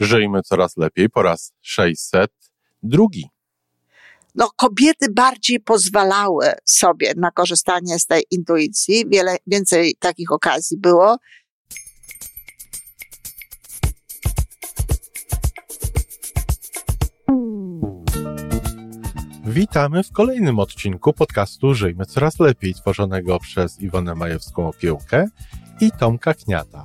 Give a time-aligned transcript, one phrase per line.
[0.00, 3.06] Żyjmy coraz lepiej po raz 602.
[4.34, 9.04] No, kobiety bardziej pozwalały sobie na korzystanie z tej intuicji.
[9.08, 11.16] Wiele więcej takich okazji było.
[19.44, 25.28] Witamy w kolejnym odcinku podcastu Żyjmy Coraz Lepiej, tworzonego przez Iwonę Majewską Opiełkę
[25.80, 26.84] i Tomka Kniata.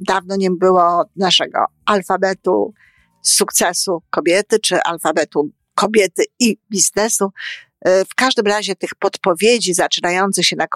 [0.00, 2.74] Dawno nie było naszego alfabetu
[3.22, 7.30] sukcesu kobiety, czy alfabetu kobiety i biznesu.
[7.84, 10.66] W każdym razie tych podpowiedzi zaczynających się na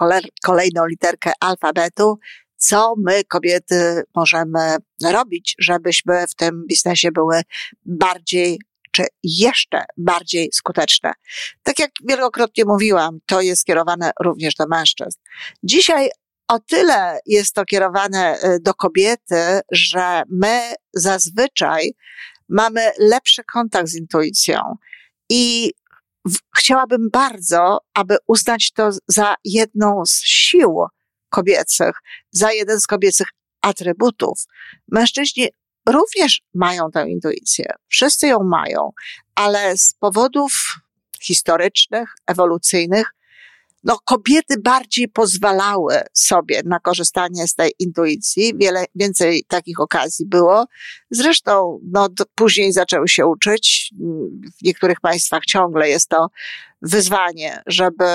[0.43, 2.19] kolejną literkę alfabetu,
[2.57, 7.41] co my kobiety możemy robić, żebyśmy w tym biznesie były
[7.85, 8.59] bardziej
[8.91, 11.13] czy jeszcze bardziej skuteczne.
[11.63, 15.19] Tak jak wielokrotnie mówiłam, to jest skierowane również do mężczyzn.
[15.63, 16.09] Dzisiaj
[16.47, 21.91] o tyle jest to kierowane do kobiety, że my zazwyczaj
[22.49, 24.59] mamy lepszy kontakt z intuicją
[25.29, 25.71] i
[26.57, 30.85] chciałabym bardzo, aby uznać to za jedną z sił
[31.29, 31.99] kobiecych,
[32.31, 33.27] za jeden z kobiecych
[33.61, 34.43] atrybutów.
[34.91, 35.47] Mężczyźni
[35.89, 37.65] również mają tę intuicję.
[37.87, 38.91] Wszyscy ją mają,
[39.35, 40.51] ale z powodów
[41.21, 43.15] historycznych, ewolucyjnych,
[43.85, 48.53] no, kobiety bardziej pozwalały sobie na korzystanie z tej intuicji.
[48.57, 50.65] Wiele więcej takich okazji było.
[51.11, 53.93] Zresztą, no, później zaczęły się uczyć.
[54.59, 56.27] W niektórych państwach ciągle jest to
[56.81, 58.05] wyzwanie, żeby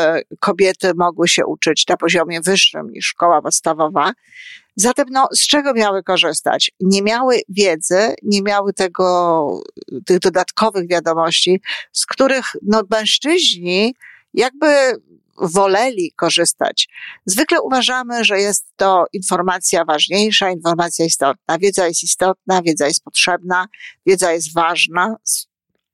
[0.40, 4.12] kobiety mogły się uczyć na poziomie wyższym niż szkoła podstawowa.
[4.76, 6.70] Zatem, no, z czego miały korzystać?
[6.80, 9.60] Nie miały wiedzy, nie miały tego,
[10.06, 11.60] tych dodatkowych wiadomości,
[11.92, 13.94] z których, no, mężczyźni
[14.34, 14.66] jakby
[15.40, 16.88] woleli korzystać.
[17.26, 21.58] Zwykle uważamy, że jest to informacja ważniejsza, informacja istotna.
[21.58, 23.66] Wiedza jest istotna, wiedza jest potrzebna,
[24.06, 25.16] wiedza jest ważna,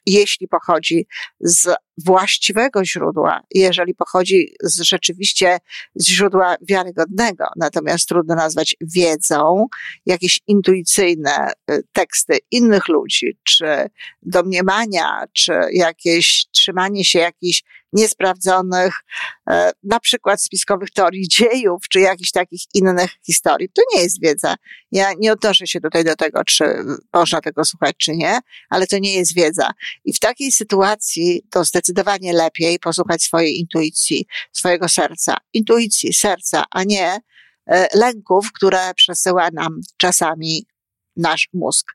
[0.06, 1.06] jeśli pochodzi
[1.40, 1.74] z
[2.04, 5.58] właściwego źródła, jeżeli pochodzi z rzeczywiście
[5.94, 7.44] z źródła wiarygodnego.
[7.56, 9.66] Natomiast trudno nazwać wiedzą
[10.06, 13.66] jakieś intuicyjne y, teksty innych ludzi, czy
[14.22, 18.94] domniemania, czy jakieś trzymanie się jakichś niesprawdzonych,
[19.50, 23.68] e, na przykład spiskowych teorii dziejów, czy jakichś takich innych historii.
[23.68, 24.54] To nie jest wiedza.
[24.92, 26.64] Ja nie odnoszę się tutaj do tego, czy
[27.14, 28.38] można tego słuchać, czy nie,
[28.70, 29.70] ale to nie jest wiedza.
[30.04, 35.36] I w takiej sytuacji to zdecydowanie lepiej posłuchać swojej intuicji, swojego serca.
[35.52, 37.20] Intuicji, serca, a nie
[37.66, 40.66] e, lęków, które przesyła nam czasami
[41.16, 41.86] nasz mózg.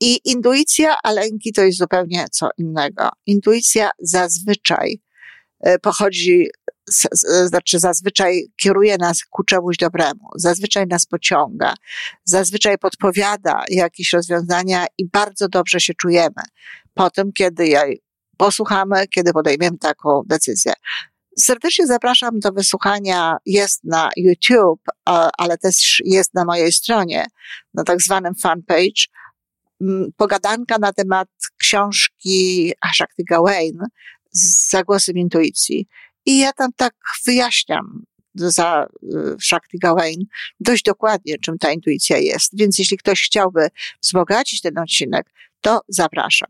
[0.00, 3.08] I intuicja, a lęki to jest zupełnie co innego.
[3.26, 5.00] Intuicja zazwyczaj
[5.62, 6.48] E, pochodzi,
[7.44, 11.74] znaczy zazwyczaj kieruje nas ku czemuś dobremu, zazwyczaj nas pociąga,
[12.24, 16.42] zazwyczaj podpowiada jakieś rozwiązania i bardzo dobrze się czujemy
[16.94, 18.02] potem, kiedy jej
[18.36, 20.72] posłuchamy, kiedy podejmiemy taką decyzję.
[21.38, 23.36] Serdecznie zapraszam do wysłuchania.
[23.46, 24.82] Jest na YouTube,
[25.38, 27.26] ale też jest na mojej stronie,
[27.74, 29.06] na tak zwanym fanpage.
[30.16, 31.28] Pogadanka na temat
[31.58, 33.78] książki Ashakti Gawain,
[34.32, 35.86] z zagłosem intuicji.
[36.26, 36.94] I ja tam tak
[37.26, 38.04] wyjaśniam
[38.34, 40.24] za y, Shakti Gawain
[40.60, 42.56] dość dokładnie, czym ta intuicja jest.
[42.56, 43.68] Więc jeśli ktoś chciałby
[44.02, 46.48] wzbogacić ten odcinek, to zapraszam.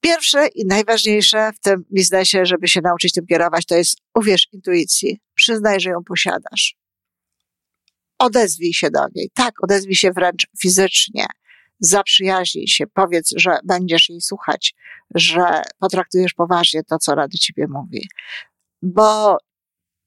[0.00, 5.20] Pierwsze i najważniejsze w tym biznesie, żeby się nauczyć tym kierować, to jest uwierz intuicji.
[5.34, 6.76] Przyznaj, że ją posiadasz.
[8.18, 9.30] Odezwij się do niej.
[9.34, 11.26] Tak, odezwij się wręcz fizycznie
[11.80, 14.74] zaprzyjaźnij się, powiedz, że będziesz jej słuchać,
[15.14, 18.08] że potraktujesz poważnie to, co Rady Ciebie mówi.
[18.82, 19.36] Bo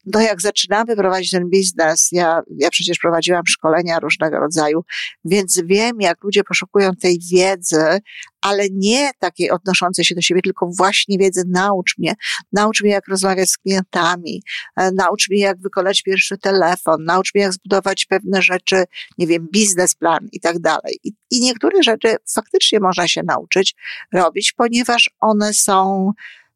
[0.06, 4.84] no jak zaczynamy prowadzić ten biznes, ja, ja przecież prowadziłam szkolenia różnego rodzaju,
[5.26, 8.00] więc wiem, jak ludzie poszukują tej wiedzy,
[8.42, 12.14] ale nie takiej odnoszącej się do siebie, tylko właśnie wiedzy naucz mnie.
[12.52, 14.44] Naucz mnie, jak rozmawiać z klientami,
[14.76, 18.84] e, naucz mnie, jak wykonać pierwszy telefon, naucz mnie, jak zbudować pewne rzeczy,
[19.18, 21.00] nie wiem, biznesplan i tak dalej.
[21.04, 23.76] I, I niektóre rzeczy faktycznie można się nauczyć
[24.14, 26.12] robić, ponieważ one są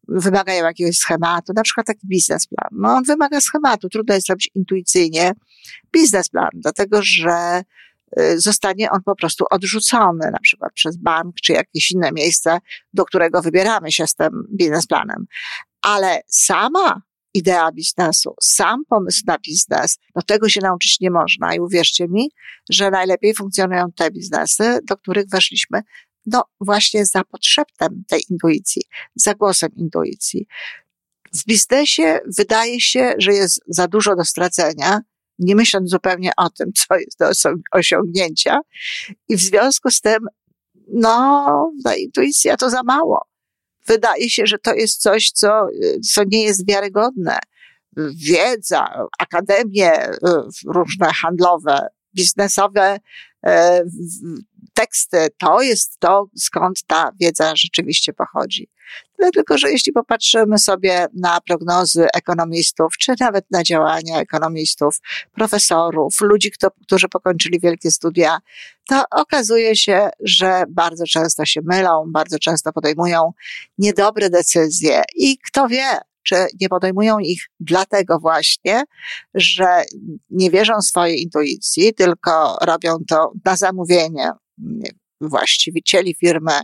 [0.08, 2.70] wymagają jakiegoś schematu, na przykład taki biznesplan.
[2.72, 5.32] No on wymaga schematu, trudno jest zrobić intuicyjnie
[5.94, 7.62] biznesplan, dlatego że
[8.20, 12.58] y, zostanie on po prostu odrzucony, na przykład przez bank czy jakieś inne miejsce,
[12.94, 15.26] do którego wybieramy się z tym biznesplanem.
[15.82, 17.02] Ale sama
[17.36, 22.30] idea biznesu, sam pomysł na biznes, no tego się nauczyć nie można i uwierzcie mi,
[22.70, 25.82] że najlepiej funkcjonują te biznesy, do których weszliśmy
[26.26, 28.82] no właśnie za podszeptem tej intuicji,
[29.16, 30.48] za głosem intuicji.
[31.34, 35.02] W biznesie wydaje się, że jest za dużo do stracenia,
[35.40, 38.60] nie myśląc zupełnie o tym, co jest do osiągnięcia
[39.28, 40.18] i w związku z tym,
[40.88, 43.28] no, ta intuicja to za mało.
[43.88, 45.68] Wydaje się, że to jest coś, co,
[46.14, 47.40] co nie jest wiarygodne.
[48.16, 49.92] Wiedza, akademie
[50.66, 53.00] różne handlowe, biznesowe
[53.46, 53.84] E,
[54.76, 58.70] teksty, to jest to, skąd ta wiedza rzeczywiście pochodzi.
[59.34, 65.00] Tylko, że jeśli popatrzymy sobie na prognozy ekonomistów, czy nawet na działania ekonomistów,
[65.34, 68.38] profesorów, ludzi, kto, którzy pokończyli wielkie studia,
[68.88, 73.34] to okazuje się, że bardzo często się mylą, bardzo często podejmują
[73.78, 75.86] niedobre decyzje i kto wie,
[76.24, 78.84] czy nie podejmują ich dlatego właśnie,
[79.34, 79.84] że
[80.30, 84.32] nie wierzą swojej intuicji, tylko robią to na zamówienie
[85.22, 86.60] właścicieli firmy,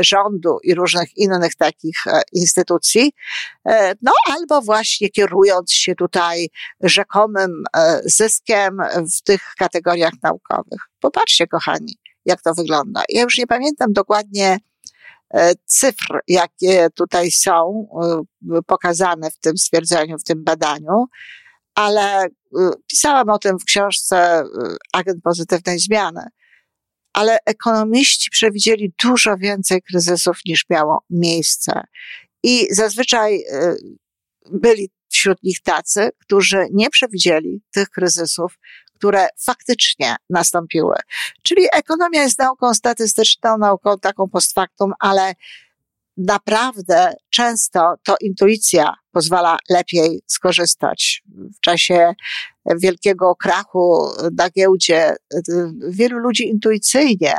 [0.00, 3.12] rządu i różnych innych takich e, instytucji,
[3.68, 6.48] e, no albo właśnie kierując się tutaj
[6.82, 8.78] rzekomym e, zyskiem
[9.18, 10.80] w tych kategoriach naukowych.
[11.00, 13.02] Popatrzcie, kochani, jak to wygląda.
[13.08, 14.58] Ja już nie pamiętam dokładnie,
[15.34, 17.88] E, cyfr, jakie tutaj są
[18.52, 21.06] e, pokazane w tym stwierdzeniu, w tym badaniu,
[21.74, 22.28] ale e,
[22.86, 24.44] pisałam o tym w książce
[24.92, 26.26] Agent Pozytywnej Zmiany.
[27.16, 31.82] Ale ekonomiści przewidzieli dużo więcej kryzysów niż miało miejsce.
[32.42, 33.44] I zazwyczaj
[34.50, 38.58] byli wśród nich tacy, którzy nie przewidzieli tych kryzysów,
[38.94, 40.94] które faktycznie nastąpiły.
[41.42, 45.34] Czyli ekonomia jest nauką statystyczną, nauką taką post factum, ale
[46.16, 51.22] naprawdę często to intuicja pozwala lepiej skorzystać.
[51.56, 52.14] W czasie
[52.80, 54.08] wielkiego krachu
[54.38, 55.16] na giełdzie
[55.88, 57.32] wielu ludzi intuicyjnie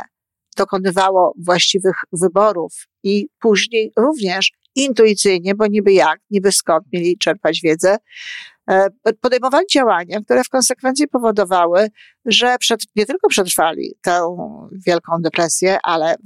[0.56, 2.72] dokonywało właściwych wyborów
[3.02, 7.96] i później również intuicyjnie, bo niby jak, niby skąd mieli czerpać wiedzę,
[9.20, 11.88] podejmowali działania, które w konsekwencji powodowały,
[12.24, 14.36] że przed, nie tylko przetrwali tę
[14.86, 16.16] wielką depresję, ale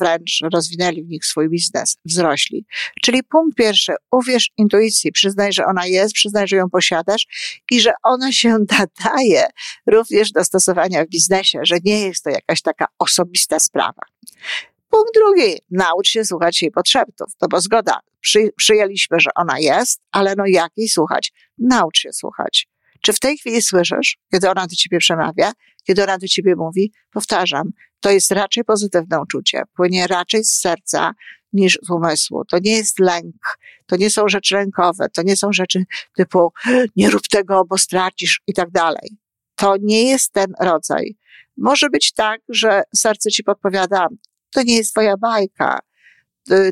[0.00, 2.64] wręcz rozwinęli w nich swój biznes, wzrośli.
[3.02, 7.26] Czyli punkt pierwszy, uwierz intuicji, przyznaj, że ona jest, przyznaj, że ją posiadasz
[7.70, 9.44] i że ona się nadaje
[9.86, 14.02] również do stosowania w biznesie, że nie jest to jakaś taka osobista sprawa.
[14.90, 17.36] Punkt drugi, naucz się słuchać jej podszeptów.
[17.38, 21.32] To bo zgoda, przy, przyjęliśmy, że ona jest, ale no jak jej słuchać?
[21.58, 22.68] Naucz się słuchać.
[23.02, 25.52] Czy w tej chwili słyszysz, kiedy ona do ciebie przemawia,
[25.86, 26.92] kiedy ona do ciebie mówi?
[27.10, 27.70] Powtarzam,
[28.00, 29.62] to jest raczej pozytywne uczucie.
[29.76, 31.12] Płynie raczej z serca
[31.52, 32.44] niż z umysłu.
[32.44, 35.84] To nie jest lęk, to nie są rzeczy lękowe, to nie są rzeczy
[36.16, 36.52] typu
[36.96, 39.16] nie rób tego, bo stracisz i tak dalej.
[39.54, 41.16] To nie jest ten rodzaj.
[41.56, 44.08] Może być tak, że serce ci podpowiada,
[44.50, 45.78] to nie jest twoja bajka.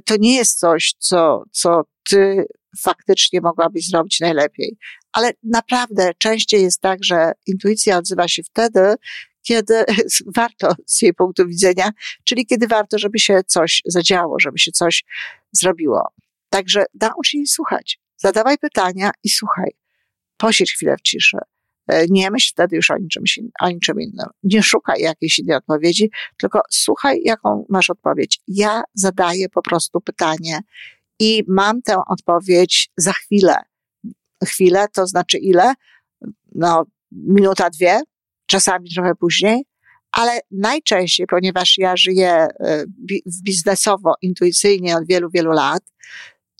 [0.04, 2.46] To nie jest coś, co, co ty
[2.80, 4.76] faktycznie mogłabyś zrobić najlepiej.
[5.12, 8.94] Ale naprawdę częściej jest tak, że intuicja odzywa się wtedy,
[9.42, 9.84] kiedy
[10.36, 11.90] warto z jej punktu widzenia,
[12.24, 15.04] czyli kiedy warto, żeby się coś zadziało, żeby się coś
[15.52, 16.08] zrobiło.
[16.50, 18.00] Także naucz jej słuchać.
[18.16, 19.70] Zadawaj pytania i słuchaj.
[20.36, 21.38] Posiedź chwilę w ciszy.
[21.88, 23.22] E, nie myśl wtedy już o niczym,
[23.60, 24.26] o niczym innym.
[24.42, 28.40] Nie szukaj jakiejś innej odpowiedzi, tylko słuchaj, jaką masz odpowiedź.
[28.48, 30.60] Ja zadaję po prostu pytanie
[31.18, 33.54] i mam tę odpowiedź za chwilę.
[34.44, 35.74] Chwilę to znaczy ile?
[36.54, 38.00] No, minuta, dwie,
[38.46, 39.64] czasami trochę później,
[40.12, 42.84] ale najczęściej, ponieważ ja żyję e,
[43.44, 45.82] biznesowo, intuicyjnie od wielu, wielu lat,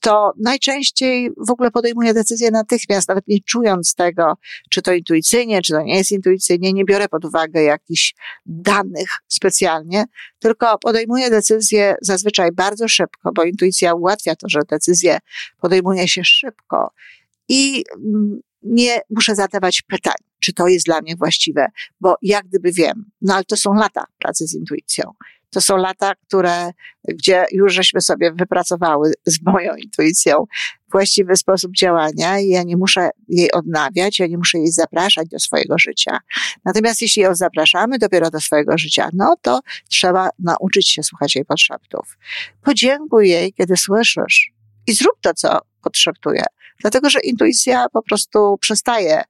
[0.08, 4.34] to najczęściej w ogóle podejmuję decyzję natychmiast, nawet nie czując tego,
[4.70, 8.14] czy to intuicyjnie, czy to nie jest intuicyjnie, nie biorę pod uwagę jakichś
[8.46, 10.04] danych specjalnie,
[10.38, 15.18] tylko podejmuję decyzję zazwyczaj bardzo szybko, bo intuicja ułatwia to, że decyzję
[15.60, 16.92] podejmuje się szybko
[17.48, 21.66] i mm, nie muszę zadawać pytań, czy to jest dla mnie właściwe,
[22.00, 25.12] bo jak gdyby wiem, no ale to są lata pracy z intuicją.
[25.50, 26.70] To są lata, które,
[27.08, 30.44] gdzie już żeśmy sobie wypracowały z moją intuicją
[30.92, 35.38] właściwy sposób działania i ja nie muszę jej odnawiać, ja nie muszę jej zapraszać do
[35.38, 36.18] swojego życia.
[36.64, 41.44] Natomiast jeśli ją zapraszamy dopiero do swojego życia, no to trzeba nauczyć się słuchać jej
[41.44, 42.18] podszeptów.
[42.62, 44.52] Podziękuj jej, kiedy słyszysz
[44.86, 46.42] i zrób to, co podszeptuje.
[46.80, 49.22] Dlatego, że intuicja po prostu przestaje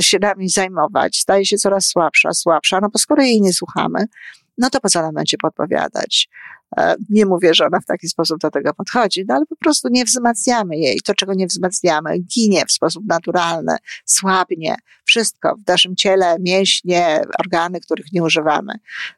[0.00, 4.06] się nami zajmować, staje się coraz słabsza, słabsza, no bo skoro jej nie słuchamy,
[4.58, 6.28] no to po co nam będzie podpowiadać?
[6.78, 9.88] E, nie mówię, że ona w taki sposób do tego podchodzi, no ale po prostu
[9.90, 11.00] nie wzmacniamy jej.
[11.00, 14.76] To, czego nie wzmacniamy, ginie w sposób naturalny, słabnie.
[15.04, 18.72] Wszystko w naszym ciele, mięśnie, organy, których nie używamy,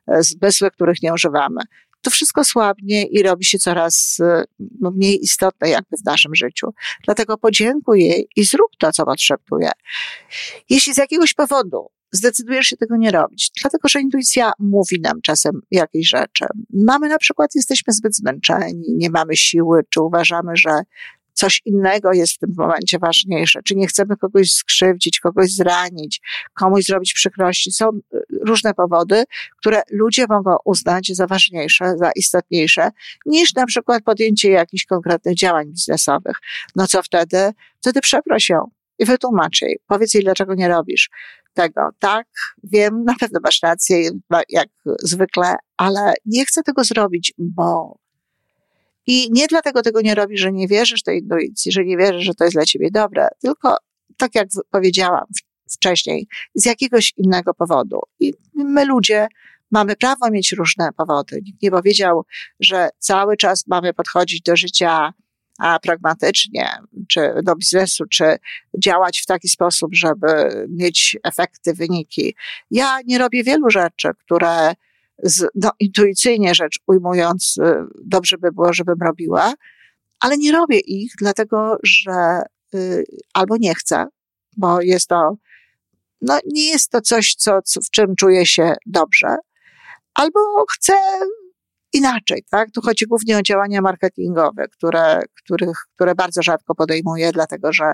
[0.07, 1.61] e, zmysły, których nie używamy.
[2.03, 4.45] To wszystko słabnie i robi się coraz e,
[4.81, 6.67] no, mniej istotne jakby w naszym życiu.
[7.05, 9.71] Dlatego podziękuj jej i zrób to, co potrzebuje.
[10.71, 15.61] Jeśli z jakiegoś powodu zdecydujesz się tego nie robić, dlatego że intuicja mówi nam czasem
[15.71, 16.45] jakieś rzeczy.
[16.73, 20.81] Mamy na przykład, jesteśmy zbyt zmęczeni, nie mamy siły, czy uważamy, że
[21.39, 26.21] coś innego jest w tym momencie ważniejsze, czy nie chcemy kogoś skrzywdzić, kogoś zranić,
[26.55, 27.73] komuś zrobić przykrości.
[27.73, 28.01] Są y,
[28.47, 29.25] różne powody,
[29.59, 32.91] które ludzie mogą uznać za ważniejsze, za istotniejsze,
[33.27, 36.37] niż na przykład podjęcie jakichś konkretnych działań biznesowych.
[36.77, 37.51] No co wtedy?
[37.81, 39.79] Wtedy przeproś ją i wytłumacz jej.
[39.87, 41.11] Powiedz jej, dlaczego nie robisz
[41.55, 41.91] tego.
[41.99, 42.27] Tak,
[42.65, 44.11] wiem, na pewno masz rację,
[44.49, 44.69] jak
[45.03, 47.99] zwykle, ale nie chcę tego zrobić, bo.
[49.11, 52.35] I nie dlatego tego nie robisz, że nie wierzysz tej intuicji, że nie wierzysz, że
[52.35, 53.77] to jest dla ciebie dobre, tylko
[54.17, 55.25] tak jak powiedziałam
[55.71, 58.01] wcześniej, z jakiegoś innego powodu.
[58.21, 59.29] I my ludzie
[59.71, 61.41] mamy prawo mieć różne powody.
[61.45, 62.25] Nikt nie powiedział,
[62.61, 65.13] że cały czas mamy podchodzić do życia
[65.59, 66.69] a pragmatycznie,
[67.09, 68.37] czy do biznesu, czy
[68.79, 70.27] działać w taki sposób, żeby
[70.69, 72.35] mieć efekty, wyniki.
[72.71, 74.75] Ja nie robię wielu rzeczy, które
[75.23, 79.55] z, no, intuicyjnie rzecz ujmując, y, dobrze by było, żebym robiła,
[80.21, 82.43] ale nie robię ich, dlatego że
[82.75, 84.07] y, albo nie chcę,
[84.57, 85.37] bo jest to,
[86.21, 89.37] no nie jest to coś, co, co, w czym czuję się dobrze,
[90.15, 90.95] albo chcę
[91.93, 92.71] inaczej, tak?
[92.71, 97.93] Tu chodzi głównie o działania marketingowe, które, których, które bardzo rzadko podejmuję, dlatego że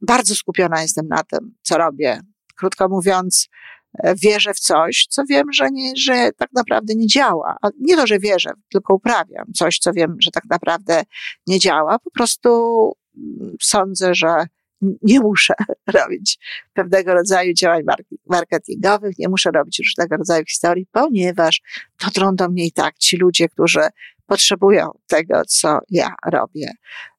[0.00, 2.20] bardzo skupiona jestem na tym, co robię.
[2.56, 3.48] Krótko mówiąc,
[4.22, 7.56] wierzę w coś, co wiem, że, nie, że tak naprawdę nie działa.
[7.80, 11.02] Nie to, że wierzę, tylko uprawiam coś, co wiem, że tak naprawdę
[11.46, 11.98] nie działa.
[11.98, 12.48] Po prostu
[13.16, 14.46] mm, sądzę, że
[15.02, 15.54] nie muszę
[16.00, 16.38] robić
[16.72, 17.82] pewnego rodzaju działań
[18.26, 21.60] marketingowych, nie muszę robić różnego rodzaju historii, ponieważ
[22.04, 23.80] dotrą do mnie i tak ci ludzie, którzy
[24.26, 26.72] potrzebują tego, co ja robię.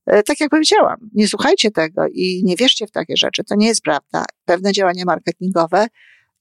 [0.05, 3.43] E, tak jak powiedziałam, nie słuchajcie tego i nie wierzcie w takie rzeczy.
[3.43, 4.25] To nie jest prawda.
[4.45, 5.87] Pewne działania marketingowe,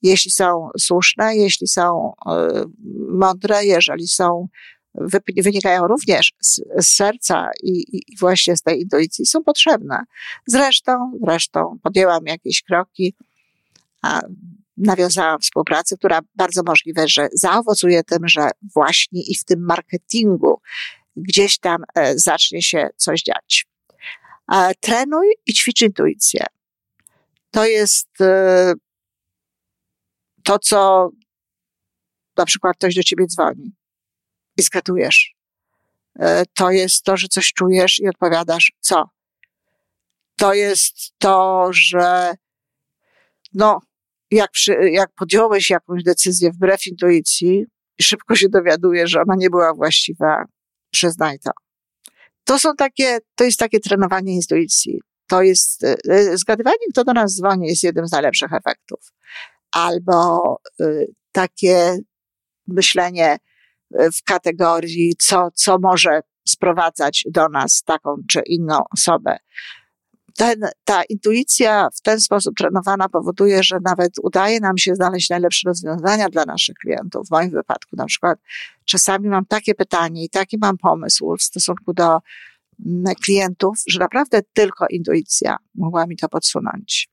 [0.03, 2.65] jeśli są słuszne, jeśli są e,
[3.09, 4.49] mądre, jeżeli są
[5.37, 10.05] wynikają również z, z serca i, i, właśnie z tej intuicji, są potrzebne.
[10.47, 13.15] Zresztą, zresztą podjęłam jakieś kroki,
[14.03, 14.21] a
[14.77, 20.61] nawiązałam współpracę, która bardzo możliwe, że zaowocuje tym, że właśnie i w tym marketingu
[21.17, 23.67] gdzieś tam e, zacznie się coś dziać.
[24.53, 26.47] E, trenuj i ćwicz intuicję.
[27.51, 28.09] To jest
[30.49, 31.11] to, co
[32.37, 33.73] na przykład ktoś do ciebie dzwoni
[34.59, 35.35] i skatujesz.
[36.19, 39.05] E, to jest to, że coś czujesz i odpowiadasz, co?
[40.37, 42.35] To jest to, że
[43.53, 43.81] no,
[44.31, 47.65] jak, przy, jak podjąłeś jakąś decyzję wbrew intuicji
[47.99, 50.45] i szybko się dowiadujesz, że ona nie była właściwa,
[50.91, 51.51] przyznaj to.
[52.45, 55.01] To są takie, to jest takie trenowanie intuicji.
[55.27, 59.01] To jest, e, e, zgadywanie, kto do nas dzwoni, jest jednym z najlepszych efektów.
[59.73, 60.61] Albo
[61.33, 61.99] takie
[62.67, 63.39] myślenie,
[63.91, 69.37] w kategorii, co, co może sprowadzać do nas taką czy inną osobę.
[70.37, 75.69] Ten, ta intuicja w ten sposób trenowana powoduje, że nawet udaje nam się znaleźć najlepsze
[75.69, 77.29] rozwiązania dla naszych klientów.
[77.29, 78.39] W moim wypadku na przykład
[78.85, 82.19] czasami mam takie pytanie i taki mam pomysł w stosunku do
[82.87, 87.11] mm, klientów, że naprawdę tylko intuicja mogła mi to podsunąć.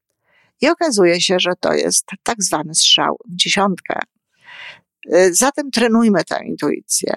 [0.61, 3.99] I okazuje się, że to jest tak zwany strzał w dziesiątkę.
[5.13, 7.13] Y, zatem trenujmy tę intuicję.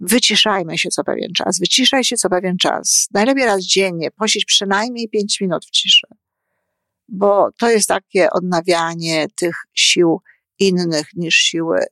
[0.00, 1.58] Wyciszajmy się co pewien czas.
[1.58, 3.08] Wyciszaj się co pewien czas.
[3.14, 4.10] Najlepiej raz dziennie.
[4.10, 6.06] Posiedź przynajmniej pięć minut w ciszy.
[7.08, 10.20] Bo to jest takie odnawianie tych sił
[10.58, 11.84] innych niż siły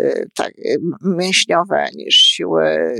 [0.00, 2.94] y, tak, y, mięśniowe, niż siły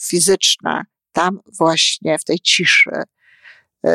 [0.00, 0.82] fizyczne.
[1.12, 2.90] Tam właśnie w tej ciszy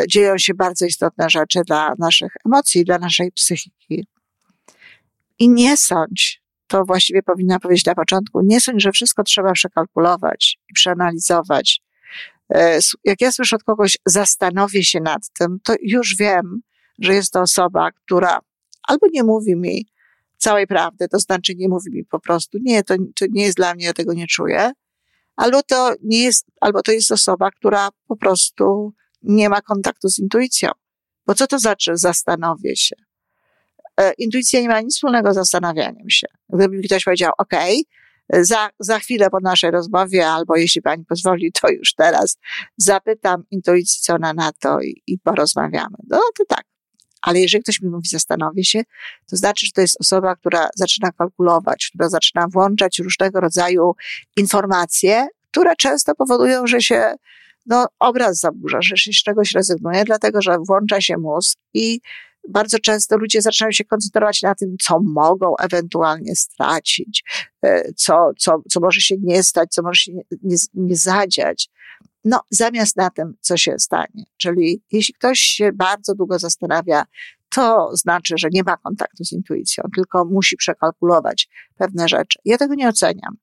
[0.07, 4.07] dzieją się bardzo istotne rzeczy dla naszych emocji, dla naszej psychiki.
[5.39, 10.59] I nie sądź, to właściwie powinna powiedzieć na początku, nie sądź, że wszystko trzeba przekalkulować
[10.69, 11.81] i przeanalizować.
[12.53, 16.61] E, jak ja słyszę od kogoś, zastanowię się nad tym, to już wiem,
[16.99, 18.39] że jest to osoba, która
[18.87, 19.85] albo nie mówi mi
[20.37, 23.73] całej prawdy, to znaczy nie mówi mi po prostu, nie, to, to nie jest dla
[23.73, 24.71] mnie, ja tego nie czuję,
[25.35, 30.19] albo to nie jest, albo to jest osoba, która po prostu nie ma kontaktu z
[30.19, 30.69] intuicją.
[31.25, 32.95] Bo co to znaczy zastanowię się?
[33.99, 36.27] E, intuicja nie ma nic wspólnego z zastanawianiem się.
[36.49, 37.53] Gdyby mi ktoś powiedział, OK,
[38.29, 42.37] za, za chwilę po naszej rozmowie, albo jeśli pani pozwoli, to już teraz
[42.77, 45.97] zapytam intuicji, co ona na to i, i porozmawiamy.
[46.09, 46.63] No to tak.
[47.21, 48.81] Ale jeżeli ktoś mi mówi, zastanowi się,
[49.29, 53.93] to znaczy, że to jest osoba, która zaczyna kalkulować, która zaczyna włączać różnego rodzaju
[54.37, 57.15] informacje, które często powodują, że się
[57.65, 61.99] no, obraz zaburza, że się z czegoś rezygnuje, dlatego że włącza się mózg i
[62.49, 67.23] bardzo często ludzie zaczynają się koncentrować na tym, co mogą ewentualnie stracić,
[67.65, 70.11] e, co, co, co może się nie stać, co może się
[70.43, 71.69] nie, nie, zadziać.
[72.25, 74.23] No, zamiast na tym, co się stanie.
[74.37, 77.05] Czyli jeśli ktoś się bardzo długo zastanawia,
[77.49, 82.39] to znaczy, że nie ma kontaktu z intuicją, tylko musi przekalkulować pewne rzeczy.
[82.45, 83.37] Ja tego nie oceniam.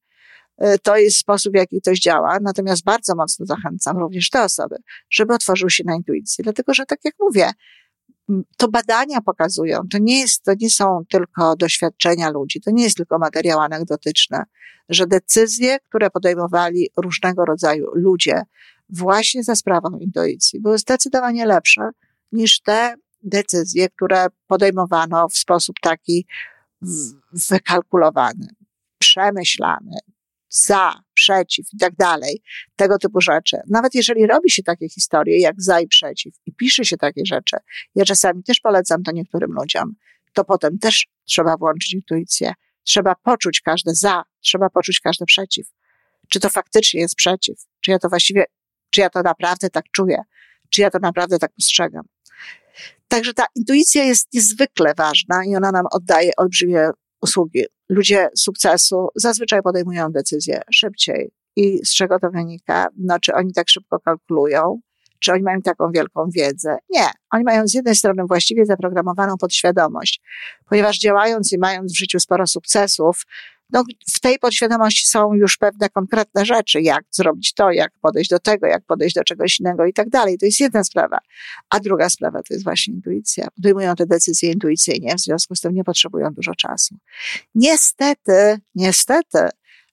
[0.61, 4.77] E, to jest sposób, w jaki ktoś działa, natomiast bardzo mocno zachęcam również te osoby,
[5.11, 7.51] żeby otworzyły się na intuicję, dlatego że, tak jak mówię,
[8.57, 12.97] to badania pokazują, to nie jest, to nie są tylko doświadczenia ludzi, to nie jest
[12.97, 14.39] tylko materiał anegdotyczny,
[14.89, 18.43] że decyzje, które podejmowali różnego rodzaju ludzie
[18.89, 21.91] właśnie za sprawą intuicji, były zdecydowanie lepsze
[22.33, 26.27] niż te decyzje, które podejmowano w sposób taki
[27.51, 28.47] wykalkulowany,
[28.99, 29.99] przemyślany,
[30.51, 32.43] za, przeciw i tak dalej,
[32.77, 33.57] tego typu rzeczy.
[33.69, 37.57] Nawet jeżeli robi się takie historie jak za i przeciw i pisze się takie rzeczy,
[37.95, 39.95] ja czasami też polecam to niektórym ludziom,
[40.33, 42.53] to potem też trzeba włączyć intuicję.
[42.83, 45.67] Trzeba poczuć każde za, trzeba poczuć każde przeciw.
[46.29, 47.57] Czy to faktycznie jest przeciw?
[47.81, 48.45] Czy ja to właściwie,
[48.91, 50.23] czy ja to naprawdę tak czuję?
[50.71, 52.03] Czy ja to naprawdę tak postrzegam?
[53.09, 56.91] Także ta intuicja jest niezwykle ważna i ona nam oddaje olbrzymie
[57.23, 57.65] usługi.
[57.91, 61.31] Ludzie sukcesu zazwyczaj podejmują decyzje szybciej.
[61.57, 62.89] I z czego to wynika?
[62.97, 64.81] No, czy oni tak szybko kalkulują?
[65.19, 66.77] Czy oni mają taką wielką wiedzę?
[66.91, 67.07] Nie.
[67.31, 70.23] Oni mają z jednej strony właściwie zaprogramowaną podświadomość,
[70.69, 73.23] ponieważ działając i mając w życiu sporo sukcesów,
[73.73, 73.85] no,
[74.15, 78.67] w tej podświadomości są już pewne konkretne rzeczy, jak zrobić to, jak podejść do tego,
[78.67, 80.39] jak podejść do czegoś innego i tak dalej.
[80.39, 81.19] To jest jedna sprawa.
[81.71, 83.49] A druga sprawa to jest właśnie intuicja.
[83.57, 86.97] Podejmują te decyzje intuicyjnie, w związku z tym nie potrzebują dużo czasu.
[87.55, 89.39] Niestety, niestety,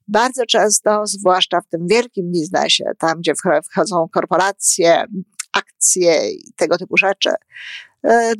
[0.07, 3.33] bardzo często, zwłaszcza w tym wielkim biznesie, tam gdzie
[3.71, 5.05] wchodzą korporacje,
[5.53, 7.29] akcje i tego typu rzeczy,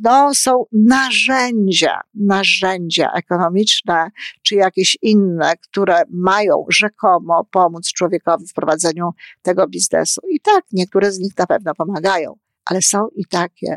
[0.02, 4.10] no, są narzędzia, narzędzia ekonomiczne
[4.42, 9.10] czy jakieś inne, które mają rzekomo pomóc człowiekowi w prowadzeniu
[9.42, 10.20] tego biznesu.
[10.30, 13.76] I tak, niektóre z nich na pewno pomagają, ale są i takie,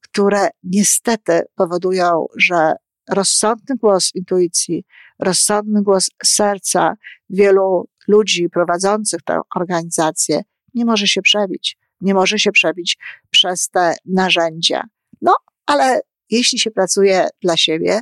[0.00, 2.72] które niestety powodują, że
[3.10, 4.84] rozsądny głos intuicji,
[5.18, 6.94] rozsądny głos serca
[7.30, 10.42] wielu ludzi prowadzących tę organizację
[10.74, 11.78] nie może się przebić.
[12.00, 12.98] Nie może się przebić
[13.30, 14.82] przez te narzędzia.
[15.22, 15.34] No,
[15.66, 16.00] ale
[16.30, 18.00] jeśli się pracuje dla siebie,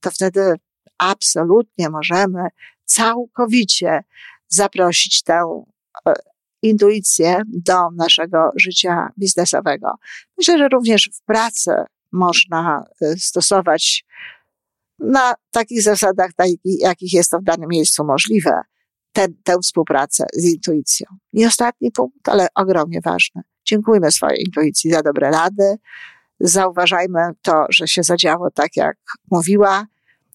[0.00, 0.54] to wtedy
[0.98, 2.48] absolutnie możemy
[2.84, 4.04] całkowicie
[4.48, 5.64] zaprosić tę
[6.06, 6.12] e,
[6.62, 9.94] intuicję do naszego życia biznesowego.
[10.38, 11.70] Myślę, że również w pracy
[12.12, 14.04] można e, stosować
[14.98, 16.30] na takich zasadach,
[16.64, 18.60] jakich jest to w danym miejscu możliwe,
[19.12, 21.06] ten, tę współpracę z intuicją.
[21.32, 23.42] I ostatni punkt, ale ogromnie ważny.
[23.64, 25.76] Dziękujmy swojej intuicji za dobre rady,
[26.40, 28.96] zauważajmy to, że się zadziało tak, jak
[29.30, 29.86] mówiła,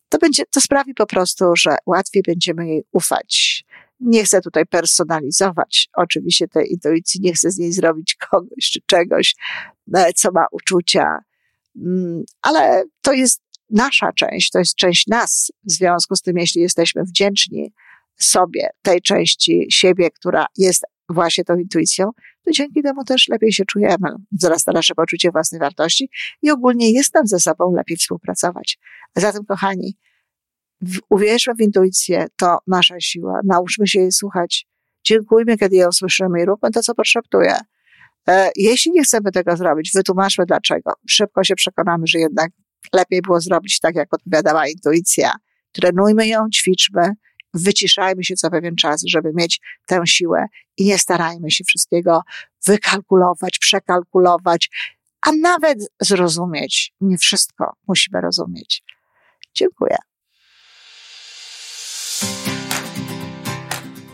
[0.10, 3.63] to będzie, to sprawi po prostu, że łatwiej będziemy jej ufać.
[4.00, 9.36] Nie chcę tutaj personalizować oczywiście tej intuicji, nie chcę z niej zrobić kogoś czy czegoś,
[9.96, 11.20] e, co ma uczucia,
[11.76, 15.52] mm, ale to jest nasza część, to jest część nas.
[15.63, 17.74] W związku z tym, jeśli jesteśmy wdzięczni
[18.18, 22.12] sobie, tej części siebie, która jest właśnie tą intuicją,
[22.46, 26.10] to dzięki temu też lepiej się czujemy, wzrasta nasze poczucie własnej wartości
[26.41, 28.80] i ogólnie jest nam ze sobą lepiej współpracować.
[29.15, 29.98] Zatem, kochani,
[31.10, 34.68] uwierzmy w intuicję, to nasza siła, nauczmy się jej słuchać,
[35.04, 37.56] dziękujmy, kiedy ją słyszymy i róbmy to, co potrzebuje.
[38.56, 40.94] Jeśli nie chcemy tego zrobić, wytłumaczmy dlaczego.
[41.08, 42.52] Szybko się przekonamy, że jednak
[42.94, 45.32] lepiej było zrobić tak, jak odpowiadała intuicja.
[45.72, 47.12] Trenujmy ją, ćwiczmy,
[47.56, 50.46] wyciszajmy się co pewien czas, żeby mieć tę siłę
[50.78, 52.22] i nie starajmy się wszystkiego
[52.68, 54.70] wykalkulować, przekalkulować,
[55.22, 56.94] a nawet zrozumieć.
[57.02, 58.84] Nie wszystko musimy rozumieć.
[59.54, 59.96] Dziękuję.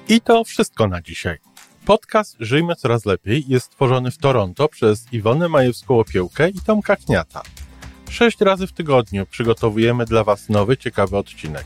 [0.10, 1.38] I to wszystko na dzisiaj.
[1.86, 7.42] Podcast Żyjmy Coraz Lepiej jest stworzony w Toronto przez Iwonę Majewską-Opiełkę i Tomka Kniata.
[8.10, 11.66] Sześć razy w tygodniu przygotowujemy dla Was nowy, ciekawy odcinek.